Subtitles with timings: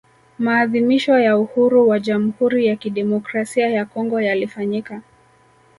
[0.39, 5.01] Maadhimisho ya uhuru wa Jamhuri ya Kidemokrasia ya Kongo yalifanyika